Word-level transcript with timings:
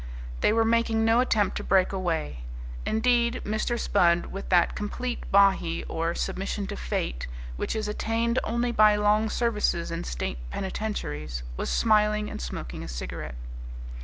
They 0.39 0.51
were 0.51 0.65
making 0.65 1.05
no 1.05 1.19
attempt 1.19 1.57
to 1.57 1.63
break 1.63 1.93
away. 1.93 2.39
Indeed, 2.87 3.43
Mr. 3.45 3.79
Spudd, 3.79 4.31
with 4.31 4.49
that 4.49 4.73
complete 4.73 5.31
Bahee, 5.31 5.85
or 5.87 6.15
Submission 6.15 6.65
to 6.69 6.75
Fate, 6.75 7.27
which 7.55 7.75
is 7.75 7.87
attained 7.87 8.39
only 8.43 8.71
by 8.71 8.95
long 8.95 9.29
services 9.29 9.91
in 9.91 10.03
state 10.03 10.39
penitentiaries, 10.49 11.43
was 11.55 11.69
smiling 11.69 12.31
and 12.31 12.41
smoking 12.41 12.83
a 12.83 12.87
cigarette. 12.87 13.35